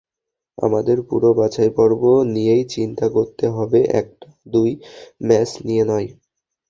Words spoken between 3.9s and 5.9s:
একটি-দুটি match নিয়ে